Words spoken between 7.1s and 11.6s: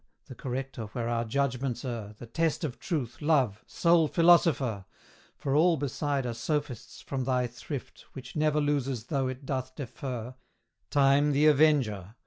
thy thrift, Which never loses though it doth defer Time, the